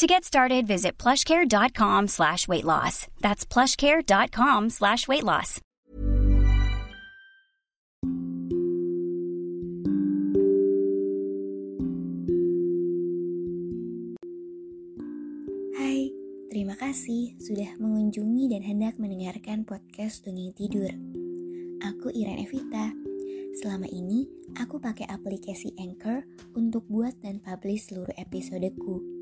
To 0.00 0.08
get 0.08 0.24
started, 0.24 0.64
visit 0.66 0.96
plushcare.com 0.96 2.08
slash 2.08 2.48
weight 2.48 2.64
loss. 2.64 3.04
That's 3.20 3.44
plushcare.com 3.44 4.72
slash 4.72 5.04
weight 5.04 5.28
loss. 5.28 5.60
Hai, 15.76 16.08
terima 16.48 16.80
kasih 16.80 17.36
sudah 17.36 17.76
mengunjungi 17.76 18.56
dan 18.56 18.64
hendak 18.64 18.96
mendengarkan 18.96 19.68
podcast 19.68 20.24
Dongeng 20.24 20.56
Tidur. 20.56 20.88
Aku 21.84 22.08
Iren 22.16 22.40
Evita. 22.40 22.88
Selama 23.60 23.84
ini, 23.92 24.24
aku 24.56 24.80
pakai 24.80 25.04
aplikasi 25.12 25.76
Anchor 25.76 26.24
untuk 26.56 26.88
buat 26.88 27.12
dan 27.20 27.36
publish 27.44 27.92
seluruh 27.92 28.16
episodeku. 28.16 29.20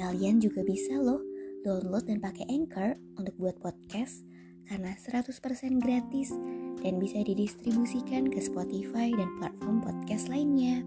Kalian 0.00 0.40
juga 0.40 0.64
bisa 0.64 0.96
loh 0.96 1.20
download 1.60 2.08
dan 2.08 2.24
pakai 2.24 2.48
Anchor 2.48 2.96
untuk 3.20 3.36
buat 3.36 3.60
podcast 3.60 4.24
karena 4.64 4.96
100% 4.96 5.28
gratis 5.76 6.32
dan 6.80 6.96
bisa 6.96 7.20
didistribusikan 7.20 8.32
ke 8.32 8.40
Spotify 8.40 9.12
dan 9.12 9.28
platform 9.36 9.84
podcast 9.84 10.32
lainnya. 10.32 10.80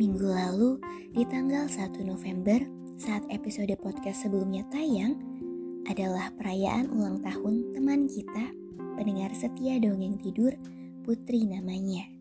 Minggu 0.00 0.24
lalu, 0.32 0.80
di 1.12 1.28
tanggal 1.28 1.68
1 1.68 2.00
November, 2.00 2.56
saat 2.96 3.20
episode 3.28 3.76
podcast 3.84 4.24
sebelumnya 4.24 4.64
tayang, 4.72 5.12
adalah 5.92 6.32
perayaan 6.40 6.88
ulang 6.88 7.20
tahun 7.20 7.76
teman 7.76 8.08
kita, 8.08 8.48
pendengar 8.96 9.28
setia 9.36 9.76
dongeng 9.76 10.16
tidur, 10.24 10.56
Putri 11.04 11.44
namanya. 11.44 12.19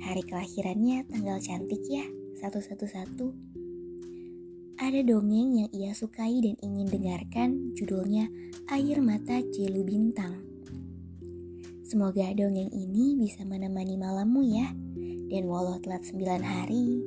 Hari 0.00 0.24
kelahirannya 0.24 1.04
tanggal 1.12 1.36
cantik 1.44 1.84
ya, 1.84 2.08
111. 2.40 3.36
Ada 4.80 5.04
dongeng 5.04 5.60
yang 5.60 5.70
ia 5.76 5.92
sukai 5.92 6.40
dan 6.40 6.56
ingin 6.64 6.88
dengarkan, 6.88 7.76
judulnya 7.76 8.32
Air 8.72 9.04
Mata 9.04 9.44
Cilu 9.52 9.84
Bintang. 9.84 10.40
Semoga 11.84 12.32
dongeng 12.32 12.72
ini 12.72 13.12
bisa 13.20 13.44
menemani 13.44 14.00
malammu 14.00 14.40
ya. 14.48 14.72
Dan 15.28 15.46
walau 15.52 15.76
telat 15.84 16.00
9 16.08 16.40
hari, 16.42 17.04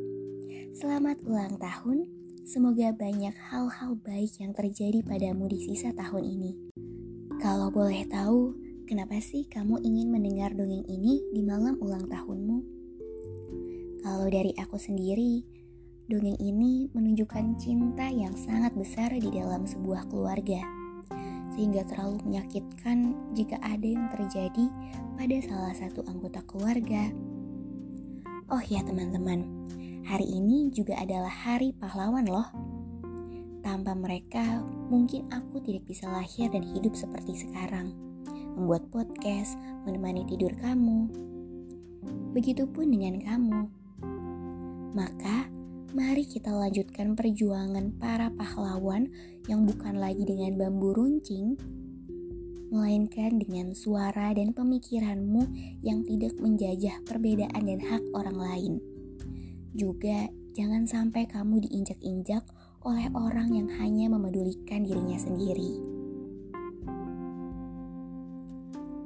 selamat 0.77 1.17
ulang 1.25 1.57
tahun. 1.57 2.05
Semoga 2.45 2.93
banyak 2.93 3.33
hal-hal 3.49 3.97
baik 4.05 4.37
yang 4.37 4.53
terjadi 4.53 5.01
padamu 5.01 5.49
di 5.49 5.59
sisa 5.65 5.91
tahun 5.97 6.23
ini. 6.29 6.51
Kalau 7.41 7.73
boleh 7.73 8.05
tahu, 8.05 8.53
kenapa 8.85 9.17
sih 9.17 9.49
kamu 9.49 9.81
ingin 9.81 10.13
mendengar 10.13 10.53
dongeng 10.53 10.85
ini 10.85 11.25
di 11.33 11.41
malam 11.41 11.75
ulang 11.81 12.05
tahunmu? 12.05 12.82
Kalau 14.03 14.27
dari 14.27 14.51
aku 14.59 14.75
sendiri, 14.75 15.39
dongeng 16.11 16.35
ini 16.43 16.91
menunjukkan 16.91 17.55
cinta 17.55 18.11
yang 18.11 18.35
sangat 18.35 18.75
besar 18.75 19.15
di 19.15 19.31
dalam 19.31 19.63
sebuah 19.63 20.11
keluarga, 20.11 20.59
sehingga 21.55 21.87
terlalu 21.87 22.19
menyakitkan 22.27 23.15
jika 23.31 23.55
ada 23.63 23.87
yang 23.87 24.11
terjadi 24.11 24.67
pada 25.15 25.37
salah 25.47 25.71
satu 25.71 26.03
anggota 26.11 26.43
keluarga. 26.43 27.15
Oh 28.51 28.59
ya 28.67 28.83
teman-teman, 28.83 29.47
hari 30.03 30.27
ini 30.27 30.67
juga 30.75 30.99
adalah 30.99 31.31
hari 31.31 31.71
pahlawan 31.71 32.27
loh. 32.27 32.51
Tanpa 33.63 33.95
mereka, 33.95 34.59
mungkin 34.91 35.31
aku 35.31 35.63
tidak 35.63 35.87
bisa 35.87 36.11
lahir 36.11 36.51
dan 36.51 36.67
hidup 36.75 36.91
seperti 36.91 37.47
sekarang. 37.47 37.95
Membuat 38.59 38.83
podcast, 38.91 39.55
menemani 39.87 40.27
tidur 40.27 40.51
kamu. 40.59 41.07
Begitupun 42.35 42.91
dengan 42.91 43.23
kamu. 43.23 43.82
Maka, 44.93 45.49
mari 45.97 46.21
kita 46.21 46.53
lanjutkan 46.53 47.17
perjuangan 47.17 47.97
para 47.97 48.29
pahlawan 48.37 49.09
yang 49.49 49.65
bukan 49.65 49.97
lagi 49.97 50.21
dengan 50.21 50.53
bambu 50.53 50.93
runcing, 50.93 51.57
melainkan 52.69 53.41
dengan 53.41 53.73
suara 53.73 54.37
dan 54.37 54.53
pemikiranmu 54.53 55.49
yang 55.81 56.05
tidak 56.05 56.37
menjajah 56.37 57.01
perbedaan 57.09 57.63
dan 57.65 57.81
hak 57.81 58.05
orang 58.13 58.37
lain. 58.37 58.73
Juga 59.73 60.29
jangan 60.53 60.85
sampai 60.85 61.25
kamu 61.25 61.65
diinjak-injak 61.65 62.45
oleh 62.85 63.09
orang 63.17 63.49
yang 63.49 63.69
hanya 63.81 64.13
memedulikan 64.13 64.85
dirinya 64.85 65.17
sendiri. 65.17 65.81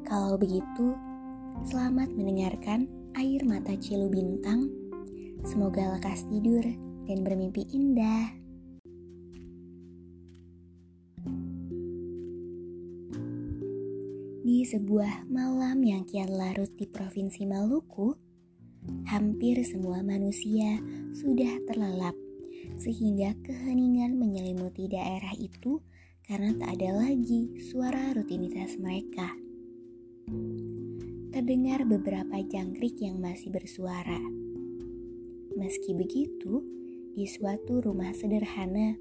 Kalau 0.03 0.35
begitu, 0.35 0.95
selamat 1.63 2.11
mendengarkan 2.11 2.91
air 3.15 3.39
mata 3.47 3.71
cilu 3.79 4.11
bintang. 4.11 4.86
Semoga 5.45 5.97
lekas 5.97 6.25
tidur 6.31 6.63
dan 7.05 7.21
bermimpi 7.21 7.67
indah. 7.69 8.33
Di 14.47 14.63
sebuah 14.63 15.27
malam 15.27 15.83
yang 15.83 16.07
kian 16.07 16.31
larut 16.31 16.71
di 16.79 16.87
Provinsi 16.87 17.43
Maluku, 17.43 18.15
hampir 19.11 19.59
semua 19.67 19.99
manusia 19.99 20.79
sudah 21.11 21.59
terlelap 21.67 22.15
sehingga 22.79 23.35
keheningan 23.43 24.15
menyelimuti 24.15 24.87
daerah 24.87 25.35
itu 25.35 25.83
karena 26.23 26.55
tak 26.59 26.79
ada 26.79 26.95
lagi 26.95 27.59
suara 27.59 28.15
rutinitas 28.15 28.79
mereka. 28.79 29.35
Terdengar 31.31 31.83
beberapa 31.83 32.39
jangkrik 32.39 32.99
yang 33.03 33.19
masih 33.19 33.51
bersuara. 33.51 34.46
Meski 35.57 35.97
begitu, 35.97 36.61
di 37.17 37.25
suatu 37.25 37.81
rumah 37.81 38.13
sederhana 38.13 38.93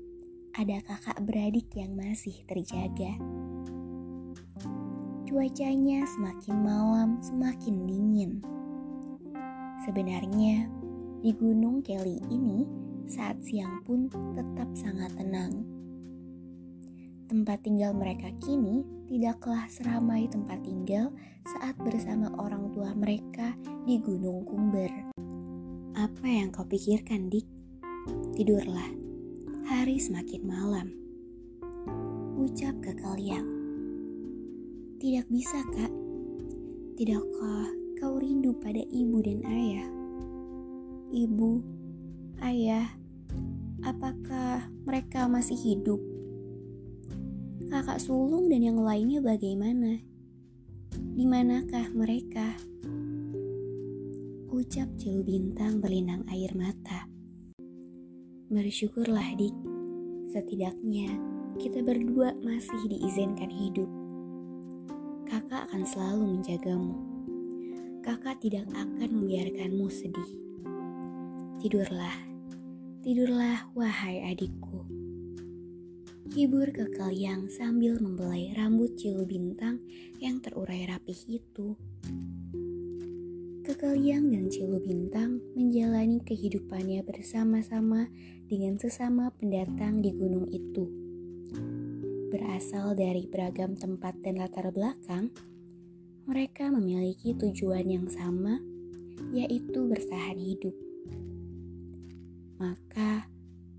ada 0.56 0.80
kakak 0.80 1.20
beradik 1.20 1.68
yang 1.76 1.92
masih 1.92 2.32
terjaga. 2.48 3.12
Cuacanya 5.28 6.00
semakin 6.16 6.56
malam 6.64 7.20
semakin 7.20 7.84
dingin. 7.84 8.40
Sebenarnya, 9.84 10.64
di 11.20 11.36
Gunung 11.36 11.84
Kelly 11.84 12.24
ini 12.32 12.64
saat 13.04 13.36
siang 13.44 13.84
pun 13.84 14.08
tetap 14.08 14.72
sangat 14.72 15.12
tenang. 15.12 15.60
Tempat 17.28 17.68
tinggal 17.68 17.92
mereka 17.92 18.32
kini 18.40 18.80
tidaklah 19.12 19.68
seramai 19.68 20.24
tempat 20.32 20.64
tinggal 20.64 21.12
saat 21.44 21.76
bersama 21.84 22.32
orang 22.40 22.72
tua 22.72 22.96
mereka 22.96 23.52
di 23.84 24.00
Gunung 24.00 24.40
Kumber. 24.48 25.05
Apa 25.96 26.28
yang 26.28 26.52
kau 26.52 26.68
pikirkan, 26.68 27.32
Dik? 27.32 27.48
Tidurlah. 28.36 28.84
Hari 29.64 29.96
semakin 29.96 30.44
malam. 30.44 30.92
Ucap 32.36 32.76
ke 32.84 32.92
kalian. 33.00 33.40
Tidak 35.00 35.24
bisa, 35.32 35.56
Kak. 35.72 35.88
Tidakkah 37.00 37.72
kau 37.96 38.20
rindu 38.20 38.52
pada 38.60 38.84
ibu 38.92 39.24
dan 39.24 39.40
ayah? 39.48 39.88
Ibu, 41.16 41.64
ayah, 42.44 42.92
apakah 43.80 44.68
mereka 44.84 45.24
masih 45.32 45.56
hidup? 45.56 46.04
Kakak 47.72 48.04
sulung 48.04 48.52
dan 48.52 48.60
yang 48.60 48.84
lainnya 48.84 49.24
bagaimana? 49.24 50.04
Di 50.92 51.24
manakah 51.24 51.88
mereka? 51.96 52.52
Ucap 54.56 54.88
Cilu 54.96 55.20
Bintang 55.20 55.84
berlinang 55.84 56.24
air 56.32 56.48
mata. 56.56 57.04
Bersyukurlah, 58.48 59.36
Dik. 59.36 59.52
Setidaknya 60.32 61.12
kita 61.60 61.84
berdua 61.84 62.32
masih 62.40 62.80
diizinkan 62.88 63.52
hidup 63.52 63.84
kakak 65.28 65.68
akan 65.68 65.82
selalu 65.84 66.24
menjagamu. 66.38 66.96
Kakak 68.00 68.40
tidak 68.40 68.64
akan 68.72 69.10
membiarkanmu 69.20 69.92
sedih. 69.92 70.30
Tidurlah, 71.60 72.16
tidurlah 73.04 73.68
wahai 73.76 74.24
adikku. 74.32 74.88
Hibur 76.32 76.72
kekal 76.72 77.12
yang 77.12 77.52
sambil 77.52 78.00
membelai 78.00 78.56
rambut 78.56 78.96
cilu 78.96 79.28
bintang 79.28 79.84
yang 80.16 80.40
terurai 80.40 80.88
rapih 80.88 81.20
itu. 81.28 81.76
Kekaliang 83.66 84.30
dan 84.30 84.46
Cilu 84.46 84.78
Bintang 84.78 85.42
menjalani 85.58 86.22
kehidupannya 86.22 87.02
bersama-sama 87.02 88.06
dengan 88.46 88.78
sesama 88.78 89.34
pendatang 89.34 89.98
di 89.98 90.14
gunung 90.14 90.46
itu 90.54 90.86
berasal 92.30 92.94
dari 92.94 93.26
beragam 93.26 93.74
tempat 93.74 94.22
dan 94.22 94.38
latar 94.38 94.70
belakang, 94.70 95.34
mereka 96.30 96.70
memiliki 96.70 97.34
tujuan 97.34 97.90
yang 97.90 98.06
sama, 98.06 98.62
yaitu 99.34 99.82
bertahan 99.82 100.38
hidup. 100.38 100.74
Maka, 102.62 103.26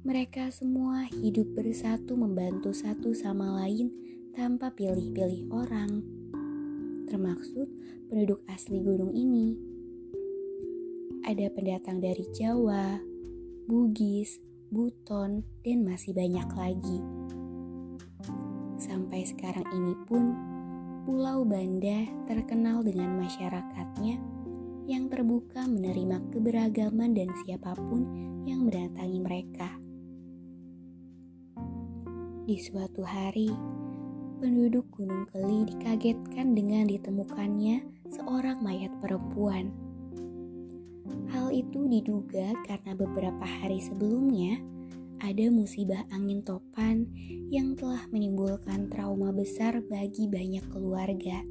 mereka 0.04 0.52
semua 0.52 1.08
hidup 1.16 1.48
bersatu 1.56 2.20
membantu 2.20 2.76
satu 2.76 3.16
sama 3.16 3.64
lain 3.64 3.88
tanpa 4.36 4.68
pilih-pilih 4.68 5.48
orang, 5.48 6.04
termaksud 7.08 7.72
penduduk 8.12 8.44
asli 8.52 8.84
gunung 8.84 9.16
ini. 9.16 9.77
Ada 11.28 11.52
pendatang 11.52 12.00
dari 12.00 12.24
Jawa, 12.32 13.04
Bugis, 13.68 14.40
Buton, 14.72 15.44
dan 15.60 15.84
masih 15.84 16.16
banyak 16.16 16.48
lagi. 16.56 17.00
Sampai 18.80 19.28
sekarang 19.28 19.68
ini 19.76 19.92
pun, 20.08 20.32
Pulau 21.04 21.44
Banda 21.44 22.08
terkenal 22.32 22.80
dengan 22.80 23.20
masyarakatnya 23.20 24.24
yang 24.88 25.12
terbuka 25.12 25.68
menerima 25.68 26.32
keberagaman 26.32 27.12
dan 27.12 27.28
siapa 27.44 27.76
pun 27.76 28.08
yang 28.48 28.64
mendatangi 28.64 29.20
mereka. 29.20 29.68
Di 32.48 32.56
suatu 32.56 33.04
hari, 33.04 33.52
penduduk 34.40 34.88
Gunung 34.96 35.28
Keli 35.36 35.76
dikagetkan 35.76 36.56
dengan 36.56 36.88
ditemukannya 36.88 37.84
seorang 38.16 38.64
mayat 38.64 38.96
perempuan 39.04 39.87
Hal 41.32 41.52
itu 41.52 41.88
diduga 41.88 42.56
karena 42.68 42.96
beberapa 42.96 43.46
hari 43.46 43.84
sebelumnya 43.84 44.60
ada 45.18 45.50
musibah 45.50 46.06
angin 46.14 46.46
topan 46.46 47.10
yang 47.50 47.74
telah 47.74 48.06
menimbulkan 48.14 48.86
trauma 48.92 49.34
besar 49.34 49.82
bagi 49.90 50.30
banyak 50.30 50.66
keluarga. 50.70 51.42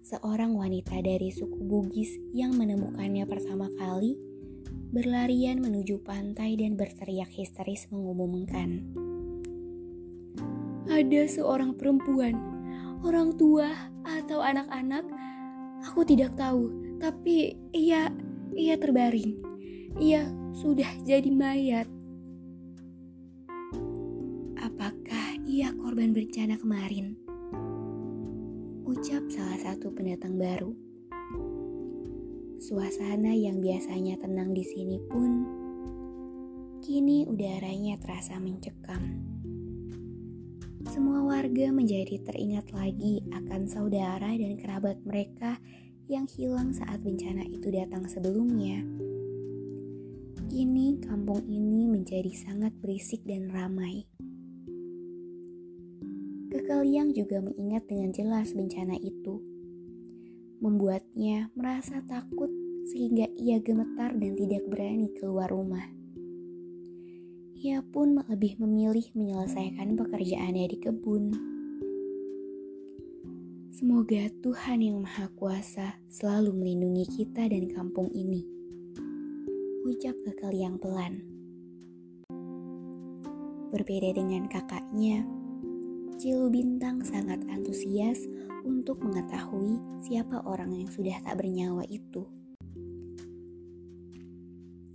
Seorang 0.00 0.58
wanita 0.58 0.98
dari 1.04 1.30
suku 1.30 1.60
Bugis 1.62 2.10
yang 2.34 2.56
menemukannya 2.58 3.22
pertama 3.30 3.70
kali 3.78 4.18
berlarian 4.90 5.62
menuju 5.62 6.02
pantai 6.02 6.58
dan 6.58 6.74
berteriak 6.74 7.30
histeris 7.30 7.86
mengumumkan. 7.94 8.82
Ada 10.90 11.30
seorang 11.30 11.78
perempuan, 11.78 12.34
orang 13.06 13.38
tua 13.38 13.70
atau 14.02 14.42
anak-anak, 14.42 15.06
aku 15.86 16.02
tidak 16.02 16.34
tahu, 16.34 16.89
tapi 17.00 17.56
ia 17.72 18.12
ia 18.52 18.76
terbaring. 18.76 19.40
Ia 19.98 20.28
sudah 20.52 21.00
jadi 21.02 21.32
mayat. 21.32 21.88
Apakah 24.60 25.40
ia 25.48 25.72
korban 25.80 26.12
bencana 26.12 26.60
kemarin? 26.60 27.16
Ucap 28.84 29.24
salah 29.32 29.58
satu 29.58 29.90
pendatang 29.96 30.36
baru. 30.36 30.76
Suasana 32.60 33.32
yang 33.32 33.64
biasanya 33.64 34.20
tenang 34.20 34.52
di 34.52 34.60
sini 34.60 35.00
pun 35.08 35.48
kini 36.84 37.24
udaranya 37.24 37.96
terasa 37.96 38.36
mencekam. 38.36 39.24
Semua 40.90 41.24
warga 41.24 41.72
menjadi 41.72 42.20
teringat 42.20 42.72
lagi 42.76 43.24
akan 43.32 43.64
saudara 43.64 44.32
dan 44.36 44.60
kerabat 44.60 45.00
mereka 45.08 45.56
yang 46.10 46.26
hilang 46.26 46.74
saat 46.74 46.98
bencana 47.06 47.46
itu 47.46 47.70
datang 47.70 48.02
sebelumnya. 48.10 48.82
Kini 50.50 50.98
kampung 50.98 51.46
ini 51.46 51.86
menjadi 51.86 52.34
sangat 52.34 52.74
berisik 52.82 53.22
dan 53.22 53.46
ramai. 53.54 54.10
Kekeliang 56.50 57.14
juga 57.14 57.38
mengingat 57.38 57.86
dengan 57.86 58.10
jelas 58.10 58.50
bencana 58.50 58.98
itu. 58.98 59.38
Membuatnya 60.58 61.54
merasa 61.54 62.02
takut 62.02 62.50
sehingga 62.90 63.30
ia 63.38 63.62
gemetar 63.62 64.10
dan 64.18 64.34
tidak 64.34 64.66
berani 64.66 65.14
keluar 65.14 65.46
rumah. 65.46 65.86
Ia 67.54 67.86
pun 67.86 68.18
lebih 68.26 68.58
memilih 68.58 69.14
menyelesaikan 69.14 69.94
pekerjaannya 69.94 70.66
di 70.74 70.78
kebun. 70.82 71.24
Semoga 73.70 74.26
Tuhan 74.42 74.82
Yang 74.82 74.98
Maha 75.06 75.26
Kuasa 75.38 75.94
selalu 76.10 76.50
melindungi 76.58 77.06
kita 77.06 77.46
dan 77.46 77.70
kampung 77.70 78.10
ini. 78.10 78.42
Ucap 79.86 80.18
kekal 80.26 80.50
yang 80.50 80.74
pelan. 80.74 81.22
Berbeda 83.70 84.10
dengan 84.10 84.50
kakaknya, 84.50 85.22
Cilu 86.18 86.50
Bintang 86.50 87.06
sangat 87.06 87.46
antusias 87.46 88.18
untuk 88.66 88.98
mengetahui 89.06 89.78
siapa 90.02 90.42
orang 90.42 90.74
yang 90.74 90.90
sudah 90.90 91.14
tak 91.22 91.38
bernyawa 91.38 91.86
itu. 91.86 92.26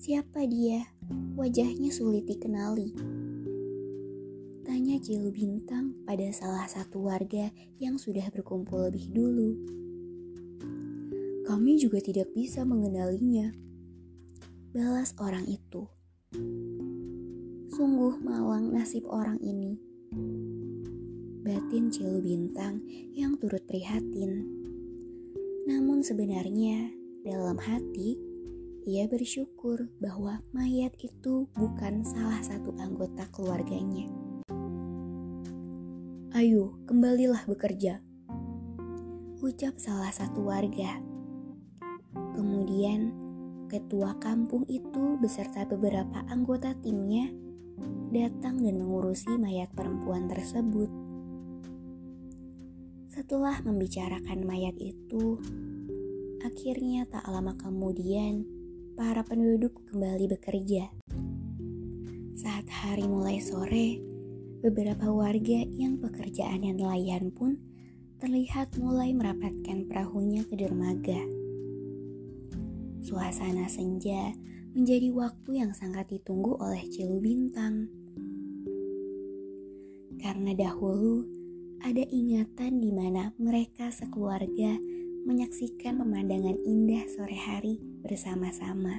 Siapa 0.04 0.44
dia? 0.52 0.84
Wajahnya 1.40 1.96
sulit 1.96 2.28
dikenali 2.28 3.24
Cilu 5.06 5.30
Bintang 5.30 6.02
pada 6.02 6.26
salah 6.34 6.66
satu 6.66 7.06
warga 7.06 7.54
yang 7.78 7.94
sudah 7.94 8.26
berkumpul 8.34 8.90
lebih 8.90 9.14
dulu. 9.14 9.54
Kami 11.46 11.78
juga 11.78 12.02
tidak 12.02 12.34
bisa 12.34 12.66
mengenalinya. 12.66 13.54
Balas 14.74 15.14
orang 15.22 15.46
itu. 15.46 15.86
Sungguh 17.70 18.18
malang 18.18 18.74
nasib 18.74 19.06
orang 19.06 19.38
ini. 19.46 19.78
Batin 21.46 21.94
Cilu 21.94 22.26
Bintang 22.26 22.82
yang 23.14 23.38
turut 23.38 23.62
prihatin. 23.70 24.42
Namun 25.70 26.02
sebenarnya 26.02 26.90
dalam 27.22 27.62
hati 27.62 28.18
ia 28.90 29.06
bersyukur 29.06 29.86
bahwa 30.02 30.42
mayat 30.50 30.98
itu 30.98 31.46
bukan 31.54 32.02
salah 32.02 32.42
satu 32.42 32.74
anggota 32.82 33.30
keluarganya. 33.30 34.25
Ayo, 36.36 36.76
kembalilah 36.84 37.48
bekerja. 37.48 38.04
Ucap 39.40 39.80
salah 39.80 40.12
satu 40.12 40.44
warga. 40.44 41.00
Kemudian, 42.36 43.16
ketua 43.72 44.20
kampung 44.20 44.68
itu 44.68 45.16
beserta 45.24 45.64
beberapa 45.64 46.28
anggota 46.28 46.76
timnya 46.84 47.32
datang 48.12 48.60
dan 48.60 48.76
mengurusi 48.84 49.32
mayat 49.40 49.72
perempuan 49.72 50.28
tersebut. 50.28 50.92
Setelah 53.08 53.64
membicarakan 53.64 54.44
mayat 54.44 54.76
itu, 54.76 55.40
akhirnya 56.44 57.08
tak 57.08 57.32
lama 57.32 57.56
kemudian 57.56 58.44
para 59.00 59.24
penduduk 59.24 59.88
kembali 59.88 60.28
bekerja. 60.36 60.92
Saat 62.36 62.68
hari 62.68 63.08
mulai 63.08 63.40
sore, 63.40 64.15
beberapa 64.66 65.14
warga 65.14 65.62
yang 65.78 66.02
pekerjaannya 66.02 66.74
nelayan 66.74 67.30
pun 67.30 67.54
terlihat 68.18 68.74
mulai 68.82 69.14
merapatkan 69.14 69.86
perahunya 69.86 70.42
ke 70.50 70.58
dermaga. 70.58 71.22
Suasana 73.06 73.70
senja 73.70 74.34
menjadi 74.74 75.14
waktu 75.14 75.62
yang 75.62 75.70
sangat 75.78 76.10
ditunggu 76.10 76.58
oleh 76.58 76.82
Cilu 76.90 77.22
Bintang. 77.22 77.94
Karena 80.18 80.58
dahulu 80.58 81.30
ada 81.86 82.02
ingatan 82.10 82.82
di 82.82 82.90
mana 82.90 83.38
mereka 83.38 83.94
sekeluarga 83.94 84.82
menyaksikan 85.30 86.02
pemandangan 86.02 86.58
indah 86.66 87.06
sore 87.14 87.38
hari 87.38 87.78
bersama-sama. 88.02 88.98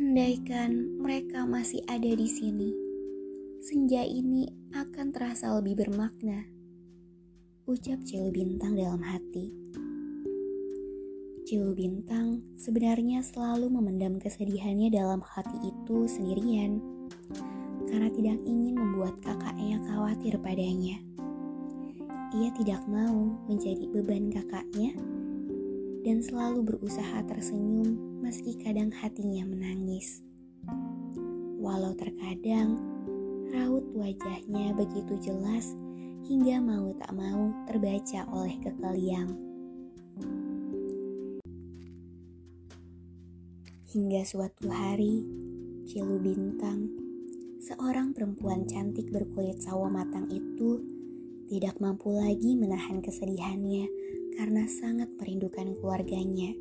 Andaikan 0.00 0.96
mereka 0.96 1.44
masih 1.44 1.84
ada 1.92 2.08
di 2.08 2.24
sini 2.24 2.87
senja 3.58 4.06
ini 4.06 4.46
akan 4.70 5.10
terasa 5.10 5.50
lebih 5.58 5.82
bermakna. 5.82 6.46
Ucap 7.66 7.98
Cilu 8.06 8.30
Bintang 8.30 8.78
dalam 8.78 9.02
hati. 9.02 9.50
Cilu 11.42 11.74
Bintang 11.74 12.38
sebenarnya 12.54 13.18
selalu 13.26 13.66
memendam 13.66 14.22
kesedihannya 14.22 14.94
dalam 14.94 15.18
hati 15.26 15.74
itu 15.74 16.06
sendirian 16.06 16.78
karena 17.90 18.06
tidak 18.14 18.38
ingin 18.46 18.78
membuat 18.78 19.18
kakaknya 19.26 19.82
khawatir 19.90 20.38
padanya. 20.38 21.02
Ia 22.38 22.54
tidak 22.54 22.86
mau 22.86 23.34
menjadi 23.50 23.90
beban 23.90 24.30
kakaknya 24.30 24.94
dan 26.06 26.22
selalu 26.22 26.62
berusaha 26.62 27.26
tersenyum 27.26 28.22
meski 28.22 28.54
kadang 28.62 28.94
hatinya 28.94 29.42
menangis. 29.50 30.22
Walau 31.58 31.90
terkadang 31.98 32.97
Raut 33.52 33.84
wajahnya 33.96 34.76
begitu 34.76 35.32
jelas 35.32 35.72
hingga 36.28 36.60
mau 36.60 36.92
tak 37.00 37.12
mau 37.16 37.52
terbaca 37.64 38.28
oleh 38.32 38.56
kekeliang. 38.60 39.30
Hingga 43.88 44.22
suatu 44.28 44.68
hari, 44.68 45.24
Cilu 45.88 46.20
Bintang 46.20 47.08
seorang 47.68 48.16
perempuan 48.16 48.64
cantik 48.64 49.12
berkulit 49.12 49.60
sawo 49.60 49.92
matang 49.92 50.24
itu 50.32 50.80
tidak 51.52 51.76
mampu 51.80 52.12
lagi 52.12 52.56
menahan 52.56 53.04
kesedihannya 53.04 53.88
karena 54.36 54.64
sangat 54.68 55.08
merindukan 55.20 55.76
keluarganya. 55.76 56.52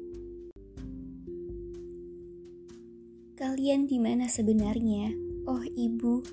Kalian 3.37 3.85
di 3.85 4.01
mana 4.01 4.25
sebenarnya? 4.25 5.13
Oh 5.47 5.63
ibu, 5.63 6.25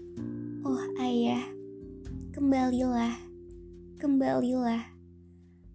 oh 0.65 0.81
ayah, 0.97 1.45
kembalilah, 2.33 3.13
kembalilah. 4.01 4.81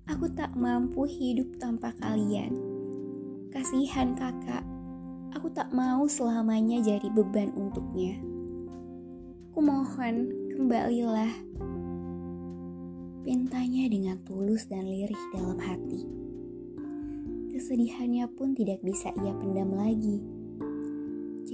Aku 0.10 0.26
tak 0.34 0.58
mampu 0.58 1.06
hidup 1.06 1.46
tanpa 1.62 1.94
kalian. 2.02 2.58
Kasihan 3.54 4.18
kakak, 4.18 4.66
aku 5.38 5.54
tak 5.54 5.70
mau 5.70 6.10
selamanya 6.10 6.82
jadi 6.82 7.06
beban 7.14 7.54
untuknya. 7.54 8.18
Kumohon, 9.54 10.34
kembalilah. 10.58 11.38
Pintanya 13.22 13.86
dengan 13.94 14.18
tulus 14.26 14.66
dan 14.66 14.90
lirih 14.90 15.22
dalam 15.38 15.62
hati. 15.62 16.02
Kesedihannya 17.54 18.26
pun 18.34 18.58
tidak 18.58 18.82
bisa 18.82 19.14
ia 19.22 19.38
pendam 19.38 19.70
lagi. 19.70 20.39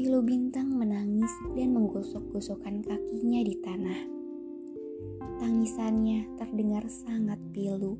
Cilo 0.05 0.21
Bintang 0.21 0.69
menangis 0.69 1.33
dan 1.57 1.73
menggosok-gosokkan 1.73 2.85
kakinya 2.85 3.41
di 3.41 3.57
tanah. 3.57 4.01
Tangisannya 5.41 6.29
terdengar 6.37 6.85
sangat 6.93 7.41
pilu. 7.49 7.97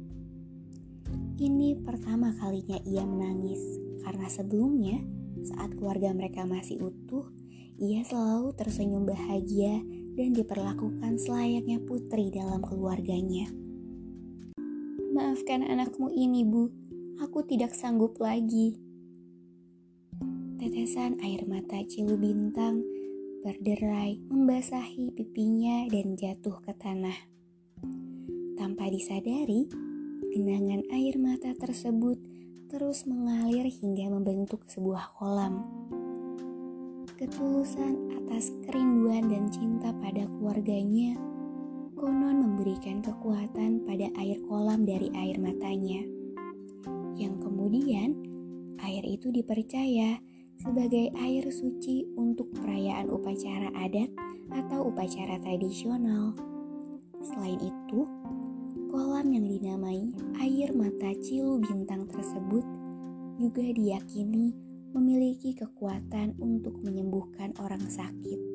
Ini 1.41 1.81
pertama 1.81 2.29
kalinya 2.37 2.77
ia 2.85 3.01
menangis 3.01 3.57
karena 4.05 4.29
sebelumnya 4.29 5.01
saat 5.49 5.73
keluarga 5.73 6.13
mereka 6.13 6.45
masih 6.45 6.77
utuh, 6.77 7.25
ia 7.81 8.05
selalu 8.05 8.53
tersenyum 8.53 9.09
bahagia 9.09 9.81
dan 10.13 10.29
diperlakukan 10.37 11.17
selayaknya 11.17 11.81
putri 11.89 12.29
dalam 12.29 12.61
keluarganya. 12.61 13.49
Maafkan 15.09 15.65
anakmu 15.65 16.13
ini, 16.13 16.45
Bu. 16.45 16.69
Aku 17.25 17.41
tidak 17.49 17.73
sanggup 17.73 18.21
lagi. 18.21 18.84
Tetesan 20.85 21.17
air 21.25 21.41
mata 21.49 21.81
Cilu 21.81 22.13
Bintang 22.13 22.85
berderai 23.41 24.21
membasahi 24.29 25.17
pipinya 25.17 25.89
dan 25.89 26.13
jatuh 26.13 26.61
ke 26.61 26.77
tanah. 26.77 27.25
Tanpa 28.53 28.93
disadari, 28.93 29.65
Genangan 30.29 30.85
air 30.93 31.17
mata 31.17 31.57
tersebut 31.57 32.21
terus 32.69 33.09
mengalir 33.09 33.65
hingga 33.65 34.13
membentuk 34.13 34.61
sebuah 34.69 35.17
kolam. 35.17 35.65
Ketulusan 37.17 38.21
atas 38.21 38.53
kerinduan 38.69 39.25
dan 39.25 39.49
cinta 39.49 39.89
pada 39.89 40.29
keluarganya 40.37 41.17
konon 41.97 42.45
memberikan 42.45 43.01
kekuatan 43.01 43.81
pada 43.89 44.05
air 44.21 44.37
kolam 44.45 44.85
dari 44.85 45.09
air 45.17 45.41
matanya. 45.41 46.05
Yang 47.17 47.41
kemudian, 47.41 48.13
air 48.85 49.01
itu 49.01 49.33
dipercaya 49.33 50.21
sebagai 50.65 51.13
air 51.21 51.45
suci 51.53 52.09
untuk 52.17 52.49
perayaan 52.57 53.13
upacara 53.13 53.69
adat 53.77 54.09
atau 54.49 54.89
upacara 54.89 55.37
tradisional. 55.45 56.33
Selain 57.21 57.61
itu, 57.61 58.09
Kolam 58.89 59.27
yang 59.27 59.45
dinamai 59.45 60.09
air 60.39 60.71
mata 60.71 61.11
cilu 61.21 61.59
bintang 61.61 62.07
tersebut 62.09 62.63
juga 63.35 63.65
diyakini 63.75 64.55
memiliki 64.95 65.51
kekuatan 65.51 66.39
untuk 66.39 66.79
menyembuhkan 66.79 67.51
orang 67.59 67.83
sakit. 67.83 68.54